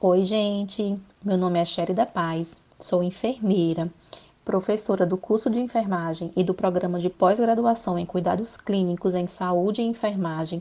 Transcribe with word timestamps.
Oi, 0.00 0.24
gente. 0.24 1.00
Meu 1.24 1.38
nome 1.38 1.58
é 1.58 1.64
Sherry 1.64 1.94
da 1.94 2.04
Paz, 2.04 2.60
sou 2.78 3.02
enfermeira, 3.02 3.90
professora 4.44 5.06
do 5.06 5.16
curso 5.16 5.48
de 5.48 5.58
enfermagem 5.58 6.30
e 6.36 6.44
do 6.44 6.52
programa 6.52 6.98
de 6.98 7.08
pós-graduação 7.08 7.98
em 7.98 8.04
cuidados 8.04 8.56
clínicos 8.56 9.14
em 9.14 9.26
saúde 9.26 9.80
e 9.80 9.86
enfermagem 9.86 10.60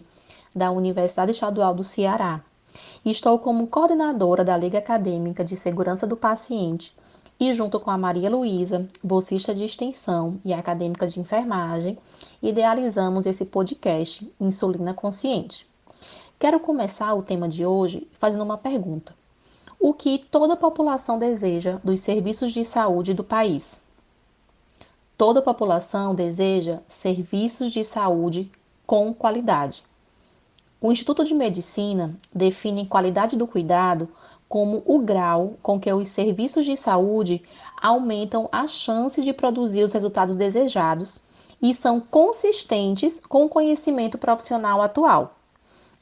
da 0.56 0.72
Universidade 0.72 1.32
Estadual 1.32 1.74
do 1.74 1.84
Ceará. 1.84 2.42
Estou 3.04 3.38
como 3.40 3.68
coordenadora 3.68 4.46
da 4.46 4.56
Liga 4.56 4.77
Acadêmica 4.77 5.44
de 5.44 5.58
Segurança 5.58 6.08
do 6.08 6.16
Paciente 6.16 6.96
e 7.38 7.52
junto 7.54 7.82
com 7.82 7.91
a 7.91 7.98
Maria 7.98 8.30
Luísa, 8.30 8.88
bolsista 9.04 9.54
de 9.54 9.66
extensão 9.66 10.40
e 10.46 10.54
acadêmica 10.54 11.05
de 11.05 11.20
enfermagem, 11.20 11.98
idealizamos 12.41 13.26
esse 13.26 13.44
podcast 13.44 14.32
Insulina 14.40 14.94
Consciente. 14.94 15.68
Quero 16.40 16.62
começar 16.62 17.13
o 17.13 17.24
tema 17.24 17.50
de 17.50 17.66
hoje 17.66 18.08
fazendo 18.20 18.44
uma 18.44 18.58
pergunta 18.58 19.13
o 19.84 19.94
que 19.94 20.18
toda 20.18 20.54
a 20.54 20.55
população 20.55 21.20
deseja 21.20 21.78
dos 21.84 22.00
serviços 22.00 22.54
de 22.54 22.64
saúde 22.64 23.14
do 23.14 23.22
país. 23.22 23.82
Toda 25.18 25.41
a 25.41 25.44
população 25.44 26.16
deseja 26.16 26.80
serviços 26.88 27.70
de 27.70 27.84
saúde 27.84 28.50
com 28.88 29.14
qualidade. 29.14 29.84
O 30.80 30.90
Instituto 30.90 31.26
de 31.26 31.34
Medicina 31.34 32.16
define 32.34 32.86
qualidade 32.86 33.36
do 33.36 33.46
cuidado 33.46 34.08
como 34.48 34.82
o 34.86 35.00
grau 35.00 35.55
com 35.62 35.77
que 35.77 35.91
os 35.91 36.08
serviços 36.08 36.63
de 36.63 36.77
saúde 36.77 37.44
aumentam 37.76 38.48
a 38.54 38.66
chance 38.66 39.22
de 39.22 39.34
produzir 39.34 39.84
os 39.84 39.91
resultados 39.91 40.38
desejados 40.38 41.22
e 41.62 41.76
são 41.76 42.00
consistentes 42.00 43.20
com 43.27 43.44
o 43.44 43.50
conhecimento 43.50 44.18
profissional 44.18 44.82
atual. 44.82 45.35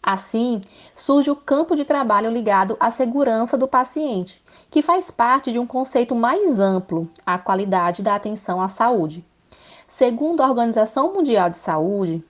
Assim, 0.03 0.61
surge 0.95 1.29
o 1.29 1.35
campo 1.35 1.75
de 1.75 1.85
trabalho 1.85 2.31
ligado 2.31 2.75
à 2.79 2.89
segurança 2.89 3.55
do 3.55 3.67
paciente, 3.67 4.43
que 4.71 4.81
faz 4.81 5.11
parte 5.11 5.51
de 5.51 5.59
um 5.59 5.67
conceito 5.67 6.15
mais 6.15 6.59
amplo, 6.59 7.07
a 7.23 7.37
qualidade 7.37 8.01
da 8.01 8.15
atenção 8.15 8.59
à 8.59 8.67
saúde. 8.67 9.23
Segundo 9.87 10.41
a 10.41 10.47
Organização 10.47 11.13
Mundial 11.13 11.49
de 11.49 11.57
Saúde, 11.57 12.23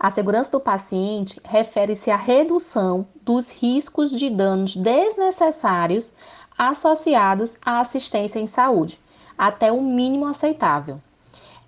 a 0.00 0.10
segurança 0.10 0.50
do 0.50 0.58
paciente 0.58 1.40
refere-se 1.44 2.10
à 2.10 2.16
redução 2.16 3.06
dos 3.22 3.50
riscos 3.50 4.10
de 4.10 4.28
danos 4.28 4.74
desnecessários 4.74 6.14
associados 6.58 7.56
à 7.64 7.78
assistência 7.78 8.40
em 8.40 8.46
saúde, 8.48 8.98
até 9.38 9.70
o 9.70 9.80
mínimo 9.80 10.26
aceitável. 10.26 11.00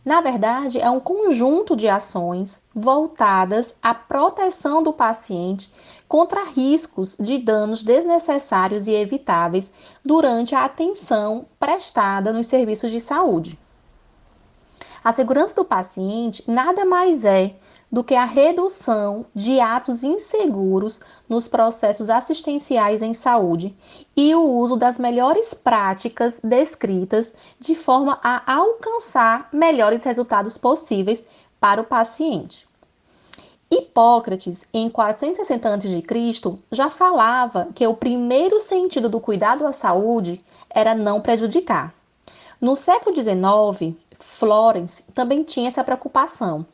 Na 0.04 0.20
verdade, 0.20 0.78
é 0.78 0.90
um 0.90 1.00
conjunto 1.00 1.74
de 1.74 1.88
ações 1.88 2.60
voltadas 2.74 3.74
à 3.82 3.94
proteção 3.94 4.82
do 4.82 4.92
paciente 4.92 5.72
contra 6.06 6.44
riscos 6.44 7.16
de 7.18 7.38
danos 7.38 7.82
desnecessários 7.82 8.86
e 8.86 8.92
evitáveis 8.92 9.72
durante 10.04 10.54
a 10.54 10.64
atenção 10.64 11.46
prestada 11.58 12.34
nos 12.34 12.46
serviços 12.46 12.90
de 12.90 13.00
saúde. 13.00 13.58
A 15.02 15.10
segurança 15.12 15.54
do 15.54 15.64
paciente 15.64 16.44
nada 16.46 16.84
mais 16.84 17.24
é 17.24 17.54
do 17.94 18.02
que 18.02 18.16
a 18.16 18.24
redução 18.24 19.24
de 19.32 19.60
atos 19.60 20.02
inseguros 20.02 21.00
nos 21.28 21.46
processos 21.46 22.10
assistenciais 22.10 23.02
em 23.02 23.14
saúde 23.14 23.72
e 24.16 24.34
o 24.34 24.42
uso 24.42 24.76
das 24.76 24.98
melhores 24.98 25.54
práticas 25.54 26.40
descritas 26.42 27.32
de 27.60 27.76
forma 27.76 28.18
a 28.20 28.52
alcançar 28.52 29.48
melhores 29.52 30.02
resultados 30.02 30.58
possíveis 30.58 31.24
para 31.60 31.80
o 31.80 31.84
paciente. 31.84 32.66
Hipócrates, 33.70 34.66
em 34.74 34.88
460 34.90 35.74
a.C., 35.74 36.58
já 36.72 36.90
falava 36.90 37.68
que 37.76 37.86
o 37.86 37.94
primeiro 37.94 38.58
sentido 38.58 39.08
do 39.08 39.20
cuidado 39.20 39.64
à 39.64 39.72
saúde 39.72 40.44
era 40.68 40.96
não 40.96 41.20
prejudicar. 41.20 41.94
No 42.60 42.74
século 42.74 43.14
XIX, 43.14 43.94
Florence 44.18 45.04
também 45.14 45.44
tinha 45.44 45.68
essa 45.68 45.84
preocupação 45.84 46.66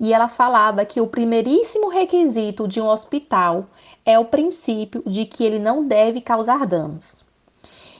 e 0.00 0.12
ela 0.12 0.28
falava 0.28 0.84
que 0.84 1.00
o 1.00 1.06
primeiríssimo 1.06 1.88
requisito 1.88 2.68
de 2.68 2.80
um 2.80 2.86
hospital 2.86 3.66
é 4.04 4.18
o 4.18 4.24
princípio 4.24 5.02
de 5.04 5.24
que 5.24 5.44
ele 5.44 5.58
não 5.58 5.84
deve 5.86 6.20
causar 6.20 6.66
danos. 6.66 7.24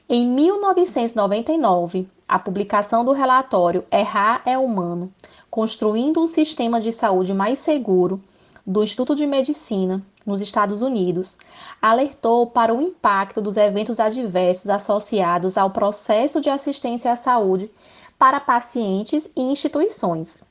Em 0.08 0.26
1999, 0.26 2.08
a 2.26 2.38
publicação 2.38 3.04
do 3.04 3.12
relatório 3.12 3.84
Errar 3.90 4.42
é 4.46 4.56
Humano 4.56 5.12
Construindo 5.50 6.20
um 6.20 6.26
Sistema 6.26 6.80
de 6.80 6.92
Saúde 6.92 7.34
Mais 7.34 7.58
Seguro 7.58 8.22
do 8.66 8.82
Instituto 8.82 9.14
de 9.14 9.26
Medicina 9.26 10.02
nos 10.26 10.42
Estados 10.42 10.82
Unidos 10.82 11.38
alertou 11.80 12.46
para 12.46 12.74
o 12.74 12.82
impacto 12.82 13.40
dos 13.40 13.56
eventos 13.56 13.98
adversos 13.98 14.68
associados 14.68 15.56
ao 15.56 15.70
processo 15.70 16.40
de 16.40 16.50
assistência 16.50 17.10
à 17.10 17.16
saúde 17.16 17.70
para 18.18 18.38
pacientes 18.38 19.30
e 19.34 19.40
instituições 19.40 20.44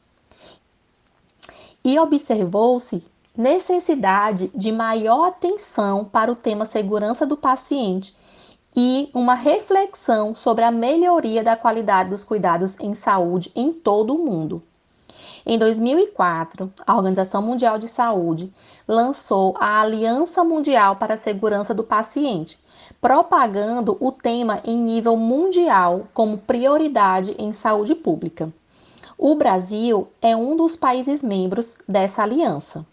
e 1.87 1.97
observou-se 1.97 3.01
necessidade 3.33 4.51
de 4.53 4.73
maior 4.73 5.29
atenção 5.29 6.03
para 6.03 6.29
o 6.29 6.35
tema 6.35 6.65
segurança 6.65 7.25
do 7.25 7.37
paciente 7.37 8.13
e 8.75 9.09
uma 9.13 9.33
reflexão 9.33 10.35
sobre 10.35 10.65
a 10.65 10.71
melhoria 10.71 11.41
da 11.41 11.55
qualidade 11.55 12.09
dos 12.09 12.25
cuidados 12.25 12.77
em 12.81 12.93
saúde 12.93 13.53
em 13.55 13.71
todo 13.71 14.13
o 14.13 14.17
mundo. 14.17 14.61
Em 15.45 15.57
2004, 15.57 16.69
a 16.85 16.93
Organização 16.93 17.41
Mundial 17.41 17.79
de 17.79 17.87
Saúde 17.87 18.51
lançou 18.85 19.55
a 19.57 19.79
Aliança 19.79 20.43
Mundial 20.43 20.97
para 20.97 21.13
a 21.13 21.17
Segurança 21.17 21.73
do 21.73 21.85
Paciente, 21.85 22.59
propagando 22.99 23.95
o 24.01 24.11
tema 24.11 24.59
em 24.65 24.77
nível 24.77 25.15
mundial 25.15 26.05
como 26.13 26.37
prioridade 26.37 27.33
em 27.39 27.53
saúde 27.53 27.95
pública. 27.95 28.51
O 29.17 29.33
Brasil 29.33 30.07
é 30.21 30.35
um 30.35 30.55
dos 30.55 30.75
países 30.75 31.23
membros 31.23 31.79
dessa 31.87 32.21
aliança. 32.21 32.85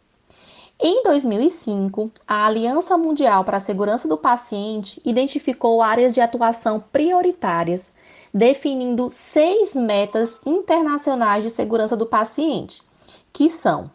Em 0.80 1.02
2005, 1.02 2.10
a 2.26 2.46
Aliança 2.46 2.96
Mundial 2.96 3.44
para 3.44 3.58
a 3.58 3.60
Segurança 3.60 4.08
do 4.08 4.16
Paciente 4.16 5.02
identificou 5.04 5.82
áreas 5.82 6.14
de 6.14 6.22
atuação 6.22 6.82
prioritárias, 6.90 7.92
definindo 8.32 9.10
seis 9.10 9.74
metas 9.74 10.40
internacionais 10.46 11.44
de 11.44 11.50
segurança 11.50 11.94
do 11.94 12.06
paciente, 12.06 12.82
que 13.30 13.50
são 13.50 13.90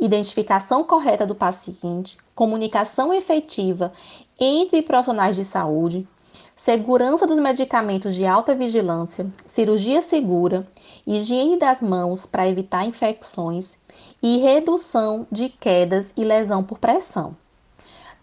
identificação 0.00 0.84
correta 0.84 1.26
do 1.26 1.34
paciente, 1.34 2.16
comunicação 2.34 3.12
efetiva 3.12 3.92
entre 4.40 4.80
profissionais 4.80 5.36
de 5.36 5.44
saúde, 5.44 6.08
segurança 6.56 7.26
dos 7.26 7.38
medicamentos 7.38 8.14
de 8.14 8.24
alta 8.24 8.54
vigilância, 8.54 9.26
cirurgia 9.46 10.00
segura, 10.00 10.66
higiene 11.06 11.58
das 11.58 11.82
mãos 11.82 12.26
para 12.26 12.48
evitar 12.48 12.86
infecções 12.86 13.76
e 14.22 14.38
redução 14.38 15.26
de 15.30 15.48
quedas 15.48 16.12
e 16.16 16.24
lesão 16.24 16.62
por 16.62 16.78
pressão. 16.78 17.36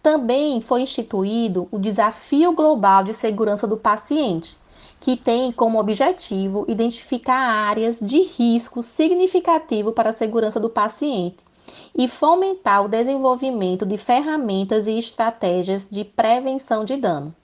Também 0.01 0.61
foi 0.61 0.81
instituído 0.81 1.67
o 1.71 1.77
Desafio 1.77 2.53
Global 2.53 3.03
de 3.03 3.13
Segurança 3.13 3.67
do 3.67 3.77
Paciente, 3.77 4.57
que 4.99 5.15
tem 5.15 5.51
como 5.51 5.79
objetivo 5.79 6.65
identificar 6.67 7.37
áreas 7.37 7.99
de 7.99 8.21
risco 8.21 8.81
significativo 8.81 9.91
para 9.91 10.09
a 10.09 10.13
segurança 10.13 10.59
do 10.59 10.69
paciente 10.69 11.37
e 11.95 12.07
fomentar 12.07 12.83
o 12.83 12.87
desenvolvimento 12.87 13.85
de 13.85 13.97
ferramentas 13.97 14.87
e 14.87 14.97
estratégias 14.97 15.87
de 15.89 16.03
prevenção 16.03 16.83
de 16.83 16.97
dano. 16.97 17.35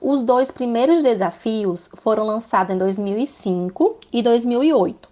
Os 0.00 0.22
dois 0.22 0.50
primeiros 0.50 1.02
desafios 1.02 1.90
foram 1.96 2.24
lançados 2.24 2.74
em 2.74 2.78
2005 2.78 3.96
e 4.12 4.22
2008, 4.22 5.08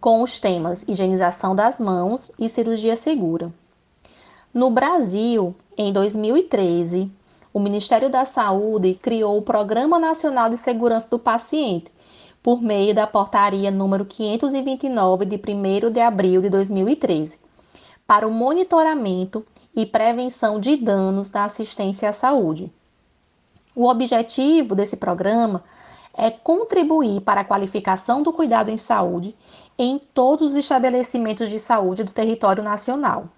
com 0.00 0.22
os 0.22 0.40
temas 0.40 0.86
higienização 0.88 1.54
das 1.54 1.78
mãos 1.78 2.32
e 2.38 2.48
cirurgia 2.48 2.96
segura. 2.96 3.52
No 4.52 4.70
Brasil, 4.70 5.54
em 5.76 5.92
2013, 5.92 7.10
o 7.52 7.60
Ministério 7.60 8.10
da 8.10 8.24
Saúde 8.24 8.94
criou 8.94 9.38
o 9.38 9.42
Programa 9.42 9.98
Nacional 9.98 10.50
de 10.50 10.56
Segurança 10.56 11.08
do 11.08 11.18
Paciente, 11.18 11.92
por 12.42 12.60
meio 12.60 12.94
da 12.94 13.06
portaria 13.06 13.70
número 13.70 14.04
529 14.04 15.24
de 15.24 15.36
1 15.36 15.90
de 15.90 16.00
abril 16.00 16.40
de 16.40 16.48
2013, 16.48 17.38
para 18.06 18.26
o 18.26 18.30
monitoramento 18.30 19.44
e 19.74 19.86
prevenção 19.86 20.58
de 20.58 20.76
danos 20.76 21.28
da 21.28 21.44
assistência 21.44 22.08
à 22.08 22.12
saúde. 22.12 22.72
O 23.76 23.90
objetivo 23.90 24.74
desse 24.74 24.96
programa 24.96 25.62
é 26.16 26.30
contribuir 26.30 27.20
para 27.20 27.42
a 27.42 27.44
qualificação 27.44 28.22
do 28.22 28.32
cuidado 28.32 28.70
em 28.70 28.78
saúde 28.78 29.36
em 29.78 29.98
todos 29.98 30.52
os 30.52 30.56
estabelecimentos 30.56 31.50
de 31.50 31.60
saúde 31.60 32.02
do 32.02 32.10
território 32.10 32.62
nacional. 32.62 33.28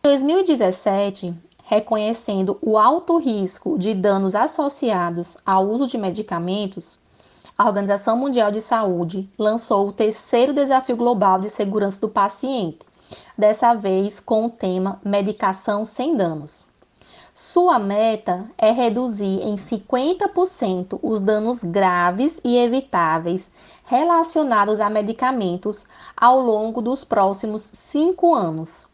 Em 0.00 0.02
2017, 0.02 1.32
reconhecendo 1.64 2.58
o 2.60 2.76
alto 2.76 3.16
risco 3.16 3.78
de 3.78 3.94
danos 3.94 4.34
associados 4.34 5.38
ao 5.46 5.66
uso 5.66 5.86
de 5.86 5.96
medicamentos, 5.96 6.98
a 7.56 7.66
Organização 7.66 8.18
Mundial 8.18 8.52
de 8.52 8.60
Saúde 8.60 9.26
lançou 9.38 9.88
o 9.88 9.92
terceiro 9.92 10.52
desafio 10.52 10.96
global 10.96 11.40
de 11.40 11.48
segurança 11.48 11.98
do 11.98 12.10
paciente, 12.10 12.80
dessa 13.38 13.72
vez 13.72 14.20
com 14.20 14.44
o 14.44 14.50
tema 14.50 15.00
Medicação 15.02 15.82
sem 15.86 16.14
danos. 16.14 16.69
Sua 17.32 17.78
meta 17.78 18.50
é 18.58 18.72
reduzir 18.72 19.40
em 19.42 19.54
50% 19.54 20.98
os 21.00 21.22
danos 21.22 21.62
graves 21.62 22.40
e 22.44 22.56
evitáveis 22.56 23.52
relacionados 23.84 24.80
a 24.80 24.90
medicamentos 24.90 25.84
ao 26.16 26.40
longo 26.40 26.82
dos 26.82 27.04
próximos 27.04 27.62
cinco 27.62 28.34
anos, 28.34 28.88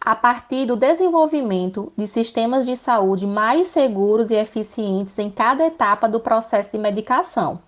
a 0.00 0.16
partir 0.16 0.64
do 0.64 0.76
desenvolvimento 0.76 1.92
de 1.94 2.06
sistemas 2.06 2.64
de 2.64 2.74
saúde 2.74 3.26
mais 3.26 3.68
seguros 3.68 4.30
e 4.30 4.34
eficientes 4.36 5.18
em 5.18 5.30
cada 5.30 5.66
etapa 5.66 6.08
do 6.08 6.20
processo 6.20 6.70
de 6.72 6.78
medicação, 6.78 7.60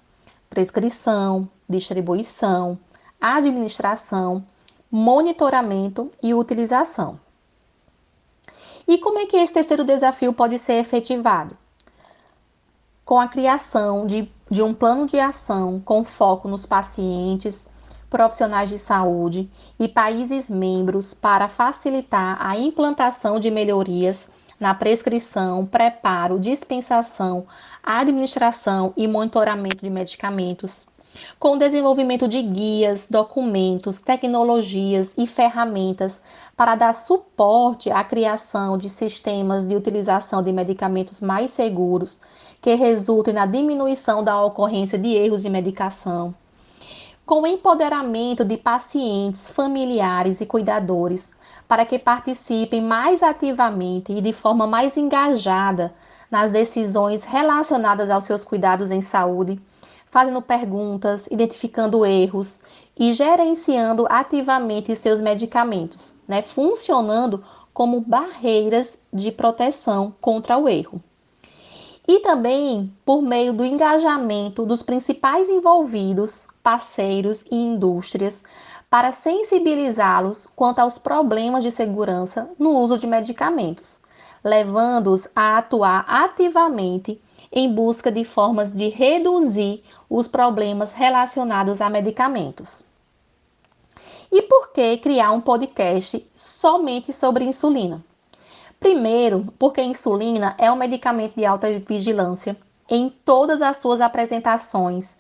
prescrição, 0.49 1.47
distribuição, 1.69 2.79
administração, 3.21 4.43
monitoramento 4.91 6.11
e 6.23 6.33
utilização. 6.33 7.21
E 8.91 8.99
como 8.99 9.21
é 9.21 9.27
que 9.27 9.37
esse 9.37 9.55
terceiro 9.55 9.85
desafio 9.85 10.33
pode 10.33 10.59
ser 10.59 10.73
efetivado? 10.73 11.57
Com 13.05 13.21
a 13.21 13.29
criação 13.29 14.05
de, 14.05 14.29
de 14.51 14.65
um 14.65 14.75
plano 14.75 15.07
de 15.07 15.17
ação 15.17 15.79
com 15.79 16.03
foco 16.03 16.49
nos 16.49 16.67
pacientes, 16.67 17.71
profissionais 18.11 18.69
de 18.69 18.81
saúde 18.81 19.49
e 19.79 19.87
países 19.87 20.51
membros 20.51 21.15
para 21.15 21.49
facilitar 21.49 22.37
a 22.45 22.59
implantação 22.59 23.39
de 23.39 23.49
melhorias 23.49 24.29
na 24.59 24.75
prescrição, 24.75 25.65
preparo, 25.65 26.41
dispensação, 26.41 27.47
administração 27.85 28.93
e 28.97 29.07
monitoramento 29.07 29.85
de 29.85 29.91
medicamentos, 29.91 30.89
com 31.39 31.53
o 31.53 31.59
desenvolvimento 31.59 32.29
de 32.29 32.43
guias, 32.43 33.09
documentos, 33.09 34.01
tecnologias 34.01 35.15
e 35.17 35.27
ferramentas 35.27 36.21
para 36.57 36.75
dar 36.75 36.95
suporte 36.95 37.91
à 37.91 38.05
criação 38.05 38.77
de 38.77 38.89
sistemas 38.89 39.65
de 39.65 39.75
utilização 39.75 40.43
de 40.43 40.53
medicamentos 40.53 41.21
mais 41.21 41.51
seguros, 41.51 42.21
que 42.61 42.75
resultem 42.75 43.35
na 43.35 43.47
diminuição 43.47 44.23
da 44.23 44.41
ocorrência 44.43 44.99
de 44.99 45.09
erros 45.09 45.43
de 45.43 45.51
medicação. 45.51 46.35
Com 47.25 47.43
o 47.43 47.47
empoderamento 47.47 48.45
de 48.45 48.57
pacientes, 48.57 49.51
familiares 49.51 50.41
e 50.41 50.47
cuidadores, 50.47 51.35
para 51.67 51.87
que 51.87 51.99
participem 51.99 52.83
mais 52.83 53.23
ativamente 53.23 54.13
e 54.13 54.21
de 54.21 54.33
forma 54.33 54.67
mais 54.67 54.97
engajada 54.97 55.95
nas 56.31 56.51
decisões 56.51 57.25
relacionadas 57.25 58.11
aos 58.11 58.25
seus 58.25 58.45
cuidados 58.45 58.91
em 58.91 59.01
saúde, 59.01 59.61
fazendo 60.11 60.43
perguntas, 60.43 61.29
identificando 61.31 62.05
erros 62.05 62.61
e 62.99 63.13
gerenciando 63.13 64.07
ativamente 64.11 64.95
seus 64.97 65.21
medicamentos, 65.21 66.15
né, 66.27 66.43
funcionando 66.43 67.43
como 67.73 68.01
barreiras 68.01 68.99
de 69.13 69.31
proteção 69.31 70.13
contra 70.21 70.59
o 70.59 70.69
erro. 70.69 71.01
E 72.07 72.19
também 72.21 72.93
por 73.05 73.23
meio 73.23 73.53
do 73.53 73.65
engajamento 73.65 74.67
dos 74.67 74.83
principais 74.83 75.49
envolvidos 75.49 76.49
parceiros 76.63 77.45
e 77.51 77.55
indústrias 77.55 78.43
para 78.91 79.13
sensibilizá-los 79.13 80.47
quanto 80.57 80.81
aos 80.81 80.99
problemas 80.99 81.63
de 81.63 81.71
segurança 81.71 82.51
no 82.59 82.71
uso 82.71 82.99
de 82.99 83.07
medicamentos, 83.07 84.01
levando-os 84.43 85.29
a 85.35 85.59
atuar 85.59 86.05
ativamente 86.09 87.23
em 87.53 87.73
busca 87.73 88.11
de 88.11 88.25
formas 88.25 88.73
de 88.73 88.89
reduzir 88.89 89.83
os 90.09 90.29
problemas 90.29 90.93
relacionados 90.93 91.81
a 91.81 91.91
medicamentos. 91.91 92.85
E 94.31 94.43
por 94.43 94.73
que 94.73 94.97
criar 94.99 95.33
um 95.33 95.41
podcast 95.41 96.25
somente 96.33 97.13
sobre 97.13 97.45
insulina? 97.45 98.05
Primeiro, 98.79 99.53
porque 99.59 99.81
a 99.81 99.85
insulina 99.85 100.55
é 100.57 100.71
um 100.71 100.77
medicamento 100.77 101.35
de 101.35 101.45
alta 101.45 101.67
vigilância 101.81 102.57
em 102.89 103.11
todas 103.25 103.61
as 103.61 103.79
suas 103.79 104.01
apresentações 104.01 105.19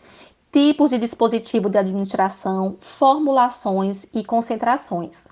tipos 0.52 0.90
de 0.90 0.98
dispositivo 0.98 1.70
de 1.70 1.78
administração, 1.78 2.76
formulações 2.80 4.06
e 4.12 4.24
concentrações. 4.24 5.28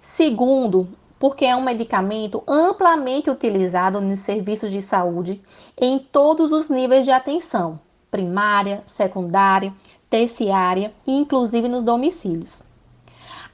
Segundo, 0.00 0.88
porque 1.22 1.44
é 1.44 1.54
um 1.54 1.62
medicamento 1.62 2.42
amplamente 2.48 3.30
utilizado 3.30 4.00
nos 4.00 4.18
serviços 4.18 4.72
de 4.72 4.82
saúde 4.82 5.40
em 5.80 5.96
todos 6.00 6.50
os 6.50 6.68
níveis 6.68 7.04
de 7.04 7.12
atenção, 7.12 7.78
primária, 8.10 8.82
secundária, 8.86 9.72
terciária 10.10 10.92
e 11.06 11.12
inclusive 11.16 11.68
nos 11.68 11.84
domicílios. 11.84 12.64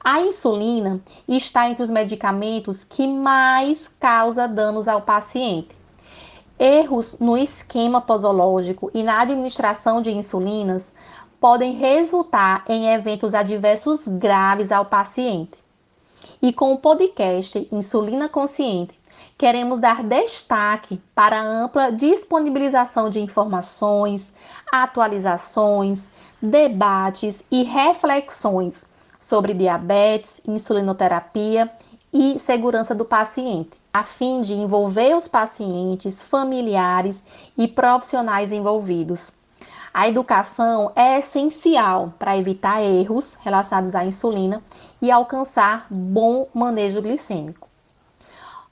A 0.03 0.19
insulina 0.19 0.99
está 1.27 1.69
entre 1.69 1.83
os 1.83 1.91
medicamentos 1.91 2.83
que 2.83 3.05
mais 3.05 3.87
causa 3.87 4.47
danos 4.47 4.87
ao 4.87 5.03
paciente, 5.03 5.77
Erros 6.57 7.17
no 7.19 7.37
esquema 7.37 8.01
posológico 8.01 8.89
e 8.95 9.03
na 9.03 9.21
administração 9.21 10.01
de 10.01 10.11
insulinas 10.11 10.91
podem 11.39 11.73
resultar 11.73 12.65
em 12.67 12.91
eventos 12.91 13.35
adversos 13.35 14.07
graves 14.07 14.71
ao 14.71 14.85
paciente. 14.85 15.68
E 16.41 16.53
com 16.53 16.73
o 16.73 16.77
podcast 16.77 17.67
Insulina 17.71 18.29
Consciente, 18.29 18.97
queremos 19.37 19.79
dar 19.79 20.03
destaque 20.03 21.01
para 21.13 21.39
a 21.39 21.43
ampla 21.43 21.91
disponibilização 21.91 23.09
de 23.09 23.19
informações, 23.19 24.33
atualizações, 24.71 26.09
debates 26.41 27.43
e 27.51 27.63
reflexões 27.63 28.89
sobre 29.19 29.53
diabetes, 29.53 30.39
insulinoterapia 30.47 31.69
e 32.13 32.39
segurança 32.39 32.95
do 32.95 33.03
paciente 33.03 33.79
a 33.91 34.03
fim 34.03 34.41
de 34.41 34.53
envolver 34.53 35.15
os 35.15 35.27
pacientes, 35.27 36.21
familiares 36.21 37.23
e 37.57 37.67
profissionais 37.67 38.51
envolvidos. 38.51 39.38
A 39.93 40.07
educação 40.07 40.91
é 40.95 41.17
essencial 41.17 42.13
para 42.19 42.37
evitar 42.37 42.81
erros 42.81 43.35
relacionados 43.41 43.95
à 43.95 44.05
insulina 44.05 44.63
e 45.01 45.09
alcançar 45.09 45.87
bom 45.89 46.47
manejo 46.53 47.01
glicêmico. 47.01 47.67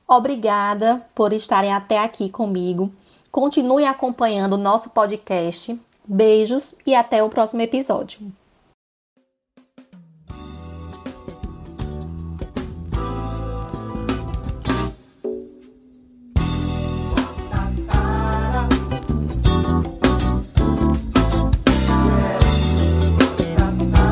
Obrigada 0.07 1.05
por 1.13 1.33
estarem 1.33 1.73
até 1.73 1.99
aqui 1.99 2.29
comigo. 2.29 2.91
Continue 3.31 3.85
acompanhando 3.85 4.53
o 4.53 4.57
nosso 4.57 4.89
podcast. 4.91 5.79
Beijos 6.05 6.73
e 6.85 6.95
até 6.95 7.21
o 7.21 7.29
próximo 7.29 7.61
episódio. 7.61 8.31